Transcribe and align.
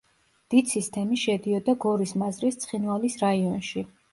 დიცის 0.53 0.87
თემი 0.95 1.19
შედიოდა 1.25 1.77
გორის 1.85 2.15
მაზრის 2.23 2.61
ცხინვალის 2.65 3.21
რაიონში. 3.25 3.89